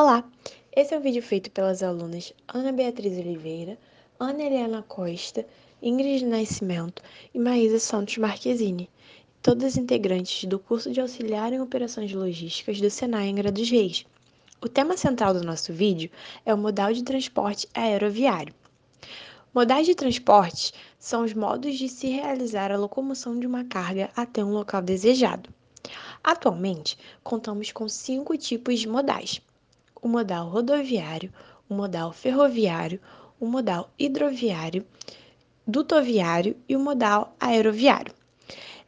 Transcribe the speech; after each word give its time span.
Olá! 0.00 0.22
Esse 0.70 0.94
é 0.94 0.96
um 0.96 1.00
vídeo 1.00 1.20
feito 1.20 1.50
pelas 1.50 1.82
alunas 1.82 2.32
Ana 2.46 2.70
Beatriz 2.70 3.18
Oliveira, 3.18 3.76
Ana 4.16 4.44
Helena 4.44 4.80
Costa, 4.80 5.44
Ingrid 5.82 6.24
Nascimento 6.24 7.02
e 7.34 7.38
Maísa 7.40 7.80
Santos 7.80 8.16
Marquezine, 8.16 8.88
todas 9.42 9.76
integrantes 9.76 10.44
do 10.44 10.56
curso 10.56 10.92
de 10.92 11.00
auxiliar 11.00 11.52
em 11.52 11.60
operações 11.60 12.12
logísticas 12.12 12.80
do 12.80 12.88
Senai 12.88 13.28
Angra 13.28 13.50
dos 13.50 13.68
Reis. 13.68 14.06
O 14.62 14.68
tema 14.68 14.96
central 14.96 15.34
do 15.34 15.42
nosso 15.42 15.72
vídeo 15.72 16.12
é 16.46 16.54
o 16.54 16.58
modal 16.58 16.92
de 16.92 17.02
transporte 17.02 17.66
aeroviário. 17.74 18.54
Modais 19.52 19.84
de 19.84 19.96
transporte 19.96 20.72
são 20.96 21.24
os 21.24 21.34
modos 21.34 21.76
de 21.76 21.88
se 21.88 22.06
realizar 22.06 22.70
a 22.70 22.78
locomoção 22.78 23.36
de 23.36 23.48
uma 23.48 23.64
carga 23.64 24.10
até 24.14 24.44
um 24.44 24.52
local 24.52 24.80
desejado. 24.80 25.50
Atualmente, 26.22 26.96
contamos 27.24 27.72
com 27.72 27.88
cinco 27.88 28.36
tipos 28.36 28.78
de 28.78 28.88
modais: 28.88 29.40
o 30.00 30.08
modal 30.08 30.48
rodoviário, 30.48 31.32
o 31.68 31.74
modal 31.74 32.12
ferroviário, 32.12 33.00
o 33.40 33.46
modal 33.46 33.90
hidroviário, 33.98 34.84
dutoviário 35.66 36.56
e 36.68 36.74
o 36.74 36.80
modal 36.80 37.36
aeroviário. 37.38 38.14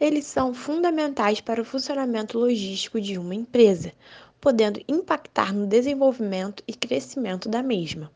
Eles 0.00 0.24
são 0.24 0.54
fundamentais 0.54 1.40
para 1.40 1.60
o 1.60 1.64
funcionamento 1.64 2.38
logístico 2.38 3.00
de 3.00 3.18
uma 3.18 3.34
empresa, 3.34 3.92
podendo 4.40 4.80
impactar 4.88 5.52
no 5.52 5.66
desenvolvimento 5.66 6.64
e 6.66 6.72
crescimento 6.72 7.48
da 7.48 7.62
mesma, 7.62 8.10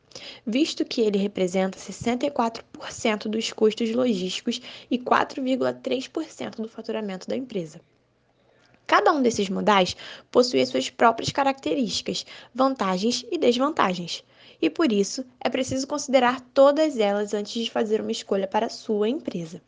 visto 0.47 0.85
que 0.85 1.03
ele 1.03 1.19
representa 1.19 1.79
64% 1.79 3.29
dos 3.29 3.53
custos 3.53 3.93
logísticos 3.93 4.63
e 4.91 4.99
4,3% 4.99 6.57
do 6.57 6.69
faturamento 6.69 7.29
da 7.29 7.37
empresa. 7.37 7.81
Cada 8.97 9.13
um 9.13 9.21
desses 9.21 9.49
modais 9.49 9.97
possui 10.31 10.65
suas 10.65 10.89
próprias 10.89 11.33
características, 11.33 12.25
vantagens 12.55 13.27
e 13.29 13.37
desvantagens, 13.37 14.23
e 14.63 14.71
por 14.71 14.93
isso 14.93 15.25
é 15.41 15.51
preciso 15.51 15.85
considerar 15.85 16.41
todas 16.55 16.97
elas 16.97 17.35
antes 17.35 17.65
de 17.65 17.69
fazer 17.69 18.01
uma 18.01 18.13
escolha 18.13 18.47
para 18.47 18.67
a 18.67 18.71
sua 18.71 19.09
empresa. 19.09 19.61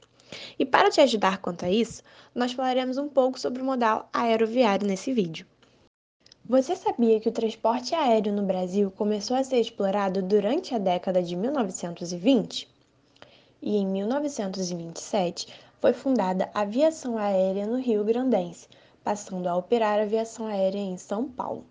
E 0.57 0.65
para 0.65 0.91
te 0.91 1.01
ajudar 1.01 1.39
quanto 1.39 1.65
a 1.65 1.69
isso, 1.69 2.05
nós 2.33 2.53
falaremos 2.53 2.99
um 2.99 3.09
pouco 3.09 3.41
sobre 3.41 3.61
o 3.61 3.65
modal 3.65 4.09
aeroviário 4.13 4.87
nesse 4.87 5.13
vídeo. 5.13 5.45
Você 6.45 6.77
sabia 6.77 7.19
que 7.19 7.29
o 7.29 7.33
transporte 7.33 7.97
aéreo 7.97 8.33
no 8.33 8.45
Brasil 8.45 8.93
começou 8.93 9.37
a 9.37 9.43
ser 9.43 9.59
explorado 9.59 10.23
durante 10.23 10.73
a 10.73 10.79
década 10.79 11.21
de 11.21 11.35
1920? 11.35 12.69
E 13.61 13.77
em 13.77 13.87
1927 13.89 15.49
foi 15.81 15.93
fundada 15.93 16.49
a 16.55 16.61
Aviação 16.61 17.19
Aérea 17.19 17.67
no 17.67 17.81
Rio 17.81 18.05
Grandense, 18.05 18.69
passando 19.07 19.47
a 19.47 19.55
operar 19.55 20.01
aviação 20.01 20.49
aérea 20.49 20.81
em 20.81 20.97
São 20.97 21.29
Paulo. 21.29 21.65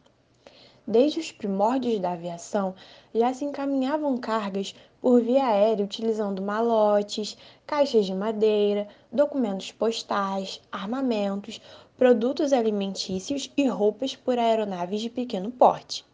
Desde 0.87 1.19
os 1.19 1.33
primórdios 1.33 1.99
da 1.99 2.13
aviação, 2.13 2.73
já 3.13 3.33
se 3.33 3.43
encaminhavam 3.43 4.15
cargas 4.17 4.73
por 5.01 5.21
via 5.21 5.45
aérea 5.45 5.83
utilizando 5.83 6.41
malotes, 6.41 7.37
caixas 7.67 8.05
de 8.05 8.13
madeira, 8.13 8.87
documentos 9.11 9.69
postais, 9.73 10.61
armamentos, 10.71 11.59
produtos 11.97 12.53
alimentícios 12.53 13.51
e 13.57 13.67
roupas 13.67 14.15
por 14.15 14.39
aeronaves 14.39 15.01
de 15.01 15.09
pequeno 15.09 15.51
porte. 15.51 16.05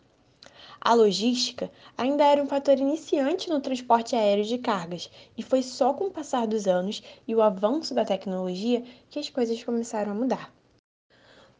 A 0.83 0.95
logística 0.95 1.69
ainda 1.95 2.23
era 2.23 2.41
um 2.41 2.47
fator 2.47 2.79
iniciante 2.79 3.47
no 3.47 3.61
transporte 3.61 4.15
aéreo 4.15 4.43
de 4.43 4.57
cargas, 4.57 5.07
e 5.37 5.43
foi 5.43 5.61
só 5.61 5.93
com 5.93 6.05
o 6.05 6.11
passar 6.11 6.47
dos 6.47 6.65
anos 6.65 7.03
e 7.27 7.35
o 7.35 7.43
avanço 7.43 7.93
da 7.93 8.03
tecnologia 8.03 8.83
que 9.07 9.19
as 9.19 9.29
coisas 9.29 9.63
começaram 9.63 10.13
a 10.13 10.15
mudar. 10.15 10.51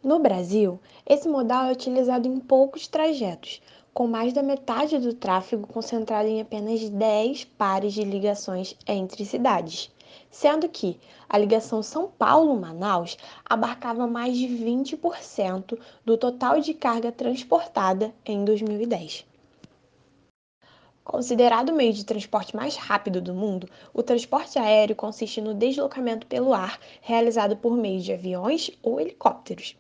No 0.04 0.18
Brasil, 0.18 0.80
esse 1.06 1.30
modal 1.30 1.66
é 1.66 1.72
utilizado 1.72 2.28
em 2.28 2.40
poucos 2.40 2.88
trajetos, 2.88 3.62
com 3.94 4.08
mais 4.08 4.34
da 4.34 4.42
metade 4.42 4.98
do 4.98 5.14
tráfego 5.14 5.68
concentrado 5.68 6.28
em 6.28 6.42
apenas 6.42 6.90
10 6.90 7.46
pares 7.46 7.94
de 7.94 8.04
ligações 8.04 8.76
entre 8.88 9.24
cidades, 9.24 9.92
sendo 10.32 10.68
que 10.68 11.00
a 11.30 11.38
ligação 11.38 11.84
São 11.84 12.08
Paulo-Manaus 12.08 13.16
abarcava 13.48 14.08
mais 14.08 14.36
de 14.36 14.48
20% 14.48 15.78
do 16.04 16.18
total 16.18 16.60
de 16.60 16.74
carga 16.74 17.12
transportada 17.12 18.12
em 18.26 18.44
2010. 18.44 19.24
Considerado 21.04 21.70
o 21.70 21.76
meio 21.76 21.94
de 21.94 22.06
transporte 22.06 22.56
mais 22.56 22.76
rápido 22.76 23.22
do 23.22 23.36
mundo, 23.36 23.70
o 23.94 24.02
transporte 24.02 24.58
aéreo 24.58 24.96
consiste 24.96 25.40
no 25.40 25.54
deslocamento 25.54 26.26
pelo 26.26 26.56
ar 26.56 26.80
realizado 27.02 27.56
por 27.56 27.78
meio 27.78 28.02
de 28.02 28.14
aviões 28.14 28.72
ou 28.82 29.00
helicópteros. 29.00 29.76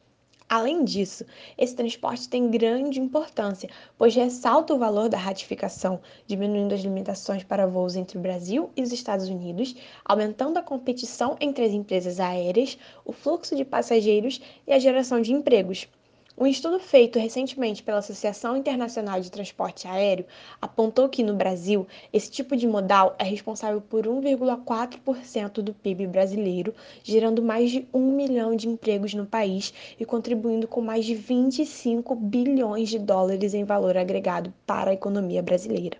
Além 0.51 0.83
disso, 0.83 1.25
esse 1.57 1.73
transporte 1.73 2.27
tem 2.27 2.51
grande 2.51 2.99
importância, 2.99 3.69
pois 3.97 4.13
ressalta 4.13 4.73
o 4.73 4.77
valor 4.77 5.07
da 5.07 5.17
ratificação, 5.17 6.01
diminuindo 6.27 6.75
as 6.75 6.81
limitações 6.81 7.41
para 7.41 7.65
voos 7.65 7.95
entre 7.95 8.17
o 8.17 8.21
Brasil 8.21 8.69
e 8.75 8.81
os 8.81 8.91
Estados 8.91 9.29
Unidos, 9.29 9.73
aumentando 10.03 10.57
a 10.59 10.61
competição 10.61 11.37
entre 11.39 11.63
as 11.63 11.71
empresas 11.71 12.19
aéreas, 12.19 12.77
o 13.05 13.13
fluxo 13.13 13.55
de 13.55 13.63
passageiros 13.63 14.41
e 14.67 14.73
a 14.73 14.79
geração 14.79 15.21
de 15.21 15.31
empregos. 15.31 15.87
Um 16.41 16.47
estudo 16.47 16.79
feito 16.79 17.19
recentemente 17.19 17.83
pela 17.83 17.99
Associação 17.99 18.57
Internacional 18.57 19.21
de 19.21 19.29
Transporte 19.29 19.87
Aéreo 19.87 20.25
apontou 20.59 21.07
que 21.07 21.21
no 21.21 21.35
Brasil, 21.35 21.85
esse 22.11 22.31
tipo 22.31 22.57
de 22.57 22.65
modal 22.65 23.15
é 23.19 23.23
responsável 23.23 23.79
por 23.79 24.07
1,4% 24.07 25.61
do 25.61 25.71
PIB 25.71 26.07
brasileiro, 26.07 26.73
gerando 27.03 27.43
mais 27.43 27.69
de 27.69 27.87
1 27.93 28.15
milhão 28.15 28.55
de 28.55 28.67
empregos 28.67 29.13
no 29.13 29.23
país 29.23 29.71
e 29.99 30.03
contribuindo 30.03 30.67
com 30.67 30.81
mais 30.81 31.05
de 31.05 31.13
25 31.13 32.15
bilhões 32.15 32.89
de 32.89 32.97
dólares 32.97 33.53
em 33.53 33.63
valor 33.63 33.95
agregado 33.95 34.51
para 34.65 34.89
a 34.89 34.95
economia 34.95 35.43
brasileira. 35.43 35.99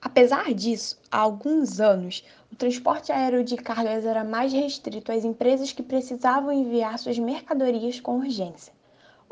Apesar 0.00 0.54
disso, 0.54 0.98
há 1.10 1.18
alguns 1.18 1.80
anos, 1.80 2.24
o 2.50 2.56
transporte 2.56 3.12
aéreo 3.12 3.44
de 3.44 3.58
cargas 3.58 4.06
era 4.06 4.24
mais 4.24 4.54
restrito 4.54 5.12
às 5.12 5.22
empresas 5.22 5.70
que 5.70 5.82
precisavam 5.82 6.50
enviar 6.50 6.98
suas 6.98 7.18
mercadorias 7.18 8.00
com 8.00 8.20
urgência. 8.20 8.77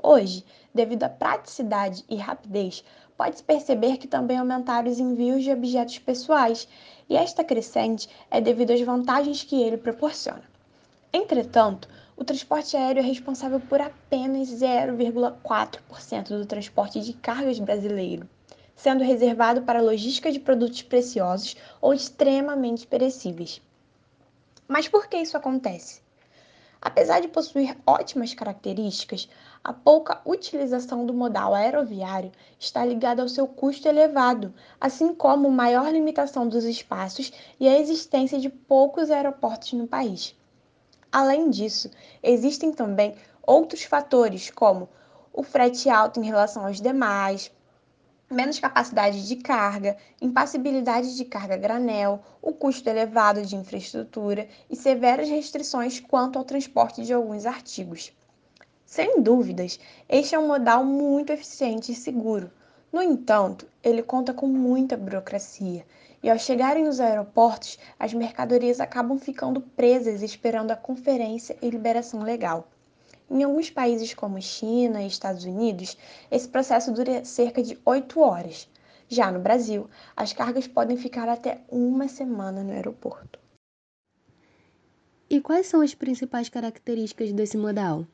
Hoje, 0.03 0.45
devido 0.75 1.05
à 1.05 1.09
praticidade 1.09 2.05
e 2.09 2.17
rapidez, 2.17 2.85
pode-se 3.17 3.43
perceber 3.43 3.97
que 3.97 4.07
também 4.07 4.39
aumentaram 4.39 4.91
os 4.91 4.99
envios 4.99 5.43
de 5.43 5.51
objetos 5.51 5.99
pessoais, 5.99 6.69
e 7.09 7.17
esta 7.17 7.43
crescente 7.43 8.09
é 8.31 8.41
devido 8.41 8.73
às 8.73 8.81
vantagens 8.81 9.43
que 9.43 9.61
ele 9.61 9.77
proporciona. 9.77 10.45
Entretanto, 11.13 11.89
o 12.17 12.25
transporte 12.25 12.77
aéreo 12.77 13.03
é 13.03 13.07
responsável 13.07 13.61
por 13.61 13.81
apenas 13.81 14.49
0,4% 14.49 16.29
do 16.29 16.47
transporte 16.47 17.01
de 17.01 17.13
cargas 17.13 17.59
brasileiro, 17.59 18.29
sendo 18.75 19.05
reservado 19.05 19.63
para 19.63 19.83
logística 19.83 20.31
de 20.31 20.41
produtos 20.41 20.83
preciosos 20.83 21.57
ou 21.81 21.95
extremamente 21.95 22.87
perecíveis. 22.87 23.61
Mas 24.69 24.89
por 24.89 25.09
que 25.09 25.17
isso 25.17 25.37
acontece? 25.37 26.06
Apesar 26.87 27.21
de 27.21 27.27
possuir 27.27 27.77
ótimas 27.85 28.33
características, 28.33 29.29
a 29.65 29.73
pouca 29.73 30.21
utilização 30.25 31.05
do 31.05 31.13
modal 31.13 31.53
aeroviário 31.53 32.31
está 32.61 32.85
ligada 32.85 33.21
ao 33.21 33.29
seu 33.29 33.49
custo 33.49 33.89
elevado, 33.89 34.55
assim 34.81 35.13
como 35.13 35.51
maior 35.51 35.93
limitação 35.93 36.49
dos 36.49 36.63
espaços 36.63 37.33
e 37.59 37.69
a 37.69 37.77
existência 37.77 38.39
de 38.39 38.49
poucos 38.49 39.11
aeroportos 39.11 39.73
no 39.73 39.89
país. 39.89 40.37
Além 41.11 41.51
disso, 41.51 41.91
existem 42.23 42.73
também 42.73 43.17
outros 43.45 43.83
fatores, 43.83 44.49
como 44.49 44.89
o 45.33 45.43
frete 45.43 45.91
alto 45.91 46.21
em 46.21 46.25
relação 46.25 46.67
aos 46.67 46.81
demais, 46.81 47.51
menos 48.31 48.59
capacidade 48.59 49.27
de 49.27 49.37
carga, 49.37 49.97
impassibilidade 50.21 51.17
de 51.17 51.25
carga 51.25 51.57
granel, 51.57 52.21
o 52.43 52.53
custo 52.53 52.89
elevado 52.89 53.43
de 53.43 53.55
infraestrutura 53.55 54.49
e 54.69 54.75
severas 54.75 55.29
restrições 55.29 56.01
quanto 56.01 56.39
ao 56.39 56.45
transporte 56.45 57.03
de 57.03 57.13
alguns 57.13 57.47
artigos. 57.47 58.13
Sem 58.85 59.21
dúvidas, 59.23 59.79
este 60.09 60.35
é 60.35 60.39
um 60.39 60.49
modal 60.49 60.85
muito 60.85 61.33
eficiente 61.33 61.93
e 61.93 61.95
seguro. 61.95 62.51
No 62.93 63.03
entanto, 63.03 63.67
ele 63.83 64.03
conta 64.03 64.33
com 64.33 64.47
muita 64.47 64.97
burocracia 64.97 65.85
e, 66.23 66.31
ao 66.31 66.39
chegarem 66.39 66.85
nos 66.85 66.99
aeroportos, 66.99 67.79
as 67.99 68.15
mercadorias 68.15 68.81
acabam 68.81 69.19
ficando 69.19 69.61
presas 69.61 70.23
esperando 70.23 70.71
a 70.71 70.77
conferência 70.77 71.57
e 71.61 71.71
liberação 71.71 72.23
legal. 72.23 72.69
Em 73.29 73.43
alguns 73.43 73.71
países 73.71 74.15
como 74.15 74.41
China 74.41 75.03
e 75.03 75.09
Estados 75.09 75.45
Unidos, 75.45 75.97
esse 76.31 76.49
processo 76.49 76.93
dura 76.93 77.25
cerca 77.25 77.61
de 77.61 77.77
8 77.85 78.21
horas. 78.21 78.69
Já 79.09 79.33
no 79.33 79.41
Brasil, 79.41 79.91
as 80.17 80.33
cargas 80.33 80.69
podem 80.69 80.97
ficar 80.97 81.29
até 81.29 81.61
uma 81.69 82.07
semana 82.07 82.63
no 82.63 82.73
aeroporto. 82.73 83.39
E 85.29 85.41
quais 85.41 85.67
são 85.67 85.81
as 85.81 85.93
principais 85.93 86.49
características 86.49 87.33
desse 87.33 87.57
modal? 87.57 88.07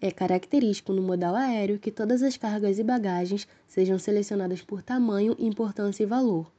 É 0.00 0.10
característico 0.10 0.92
no 0.92 1.00
modal 1.00 1.36
aéreo 1.36 1.78
que 1.78 1.92
todas 1.92 2.20
as 2.20 2.36
cargas 2.36 2.80
e 2.80 2.82
bagagens 2.82 3.46
sejam 3.68 4.00
selecionadas 4.00 4.60
por 4.60 4.82
tamanho, 4.82 5.36
importância 5.38 6.02
e 6.02 6.06
valor, 6.06 6.50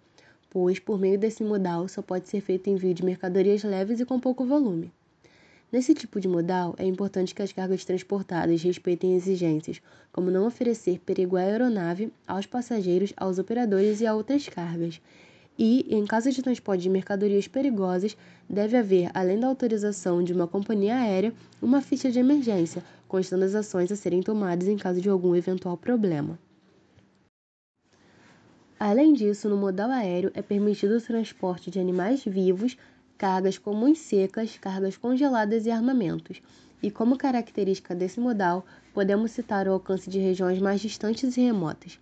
pois 0.50 0.80
por 0.80 0.98
meio 0.98 1.19
desse 1.19 1.44
modal 1.44 1.89
só 1.89 2.01
pode 2.01 2.30
ser 2.30 2.39
feito 2.39 2.69
envio 2.69 2.94
de 2.94 3.04
mercadorias 3.04 3.63
leves 3.63 4.00
e 4.00 4.06
com 4.06 4.18
pouco 4.18 4.45
volume. 4.45 4.94
Nesse 5.75 5.94
tipo 5.94 6.22
de 6.22 6.27
modal, 6.30 6.74
é 6.77 6.86
importante 6.86 7.36
que 7.36 7.42
as 7.42 7.51
cargas 7.51 7.83
transportadas 7.83 8.63
respeitem 8.63 9.13
exigências, 9.13 9.81
como 10.10 10.31
não 10.31 10.48
oferecer 10.48 11.00
perigo 11.00 11.36
à 11.36 11.42
aeronave, 11.42 12.13
aos 12.25 12.45
passageiros, 12.45 13.12
aos 13.18 13.39
operadores 13.39 14.00
e 14.00 14.07
a 14.07 14.16
outras 14.16 14.48
cargas. 14.48 15.01
E, 15.60 15.86
em 15.94 16.06
caso 16.06 16.31
de 16.31 16.42
transporte 16.42 16.83
de 16.83 16.89
mercadorias 16.89 17.50
perigosas, 17.50 18.16
deve 18.50 18.77
haver, 18.77 19.12
além 19.13 19.38
da 19.38 19.48
autorização 19.48 20.24
de 20.24 20.31
uma 20.31 20.48
companhia 20.48 20.95
aérea, 20.95 21.33
uma 21.62 21.81
ficha 21.81 22.10
de 22.10 22.19
emergência, 22.19 22.81
constando 23.06 23.44
as 23.44 23.54
ações 23.54 23.92
a 23.92 23.98
serem 23.98 24.24
tomadas 24.24 24.69
em 24.69 24.78
caso 24.78 25.01
de 25.01 25.10
algum 25.10 25.36
eventual 25.36 25.75
problema. 25.75 26.39
Além 28.80 29.13
disso, 29.13 29.50
no 29.50 29.57
modal 29.57 29.92
aéreo 29.92 30.31
é 30.33 30.42
permitido 30.42 30.95
o 30.95 31.01
transporte 31.01 31.69
de 31.69 31.80
animais 31.80 32.24
vivos, 32.24 32.78
cargas 33.17 33.57
comuns 33.57 34.00
secas, 34.00 34.57
cargas 34.57 34.97
congeladas 34.97 35.65
e 35.65 35.71
armamentos. 35.71 36.41
E 36.83 36.91
como 36.91 37.17
característica 37.17 37.95
desse 37.95 38.19
modal, 38.19 38.65
podemos 38.94 39.31
citar 39.31 39.67
o 39.67 39.71
alcance 39.73 40.09
de 40.09 40.19
regiões 40.19 40.59
mais 40.59 40.81
distantes 40.81 41.38
e 41.38 41.41
remotas. 41.41 42.00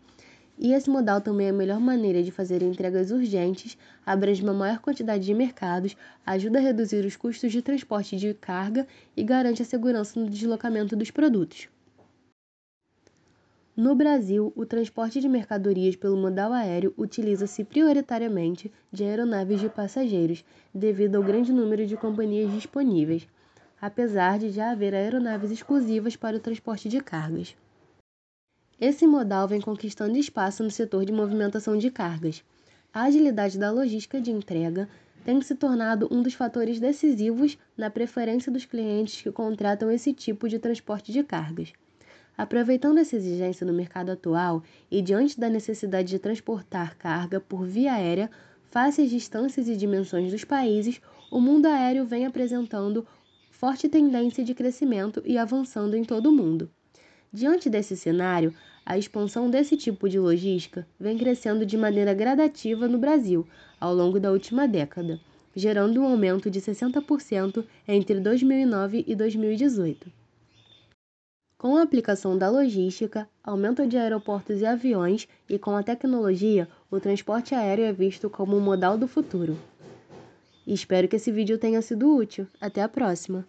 E 0.57 0.71
esse 0.71 0.89
modal 0.89 1.19
também 1.19 1.48
é 1.48 1.50
a 1.50 1.54
melhor 1.54 1.80
maneira 1.80 2.21
de 2.21 2.31
fazer 2.31 2.62
entregas 2.62 3.10
urgentes, 3.12 3.77
abrange 4.06 4.44
uma 4.44 4.54
maior 4.54 4.80
quantidade 4.80 5.25
de 5.25 5.33
mercados, 5.33 5.98
ajuda 6.25 6.60
a 6.60 6.62
reduzir 6.62 7.04
os 7.06 7.16
custos 7.16 7.51
de 7.51 7.62
transporte 7.62 8.16
de 8.18 8.33
carga 8.36 8.88
e 9.18 9.24
garante 9.24 9.62
a 9.62 9.66
segurança 9.66 10.19
no 10.19 10.30
deslocamento 10.30 10.95
dos 10.95 11.09
produtos. 11.09 11.68
No 13.75 13.96
Brasil, 13.96 14.54
o 14.56 14.68
transporte 14.68 15.20
de 15.20 15.28
mercadorias 15.28 15.96
pelo 15.96 16.16
modal 16.16 16.54
aéreo 16.54 16.94
utiliza-se 16.96 17.64
prioritariamente 17.64 18.72
de 18.92 19.04
aeronaves 19.04 19.60
de 19.60 19.68
passageiros, 19.68 20.46
devido 20.72 21.16
ao 21.16 21.24
grande 21.24 21.52
número 21.52 21.84
de 21.88 21.98
companhias 21.98 22.52
disponíveis, 22.52 23.28
apesar 23.81 24.38
de 24.38 24.52
já 24.52 24.70
haver 24.70 24.94
aeronaves 24.94 25.50
exclusivas 25.50 26.16
para 26.16 26.38
o 26.38 26.40
transporte 26.40 26.88
de 26.88 27.02
cargas. 27.02 27.56
Esse 28.80 29.08
modal 29.08 29.48
vem 29.48 29.60
conquistando 29.60 30.18
espaço 30.18 30.64
no 30.64 30.69
setor 30.69 31.04
de 31.04 31.12
movimentação 31.12 31.76
de 31.76 31.90
cargas. 31.90 32.44
A 32.94 33.06
agilidade 33.06 33.58
da 33.58 33.72
logística 33.72 34.22
de 34.22 34.30
entrega 34.30 34.88
tem 35.26 35.42
se 35.42 35.56
tornado 35.56 36.08
um 36.12 36.22
dos 36.22 36.36
fatores 36.36 36.80
decisivos 36.80 37.58
na 37.76 37.90
preferência 37.90 38.52
dos 38.52 38.66
clientes 38.66 39.19
que 39.19 39.31
contratam 39.31 39.90
esse 39.90 40.14
tipo 40.14 40.48
de 40.48 40.60
transporte 40.60 41.12
de 41.12 41.24
cargas. 41.24 41.74
Aproveitando 42.38 42.97
essa 42.97 43.15
exigência 43.15 43.65
no 43.65 43.74
mercado 43.74 44.12
atual 44.12 44.63
e 44.89 45.01
diante 45.01 45.39
da 45.39 45.50
necessidade 45.50 46.09
de 46.09 46.18
transportar 46.18 46.97
carga 46.97 47.39
por 47.39 47.63
via 47.63 47.94
aérea, 47.94 48.30
face 48.71 49.03
às 49.03 49.09
distâncias 49.09 49.69
e 49.69 49.77
dimensões 49.77 50.31
dos 50.31 50.44
países, 50.44 51.00
o 51.31 51.39
mundo 51.39 51.68
aéreo 51.68 52.06
vem 52.06 52.25
apresentando 52.25 53.06
forte 53.51 53.88
tendência 53.88 54.44
de 54.44 54.56
crescimento 54.56 55.21
e 55.24 55.38
avançando 55.38 55.95
em 55.95 56.03
todo 56.03 56.27
o 56.27 56.31
mundo. 56.31 56.71
Diante 57.31 57.69
desse 57.69 57.95
cenário, 57.95 58.53
a 58.83 58.97
expansão 58.97 59.50
desse 59.50 59.77
tipo 59.77 60.09
de 60.09 60.19
logística 60.19 60.88
vem 61.00 61.18
crescendo 61.18 61.65
de 61.65 61.77
maneira 61.77 62.13
gradativa 62.13 62.88
no 62.88 62.97
Brasil 62.97 63.47
ao 63.80 63.94
longo 63.94 64.19
da 64.19 64.31
última 64.31 64.68
década, 64.68 65.19
gerando 65.56 66.01
um 66.01 66.06
aumento 66.06 66.50
de 66.50 66.59
60% 66.59 67.63
entre 67.88 68.19
2009 68.19 69.03
e 69.07 69.15
2018. 69.15 70.23
Com 71.63 71.77
a 71.77 71.81
aplicação 71.81 72.38
da 72.38 72.50
logística, 72.50 73.25
aumento 73.42 73.88
de 73.88 73.98
aeroportos 73.98 74.60
e 74.60 74.65
aviões 74.65 75.30
e 75.50 75.57
com 75.57 75.77
a 75.77 75.81
tecnologia, 75.81 76.68
o 76.92 77.00
transporte 77.00 77.56
aéreo 77.56 77.86
é 77.86 77.94
visto 77.94 78.30
como 78.30 78.57
o 78.57 78.60
modal 78.60 78.98
do 78.98 79.07
futuro. 79.07 79.57
Espero 80.68 81.07
que 81.07 81.15
esse 81.15 81.31
vídeo 81.31 81.57
tenha 81.57 81.81
sido 81.81 82.13
útil. 82.13 82.45
Até 82.60 82.81
a 82.81 82.89
próxima! 82.89 83.48